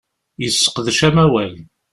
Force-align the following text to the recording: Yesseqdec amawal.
Yesseqdec 0.41 0.99
amawal. 1.07 1.53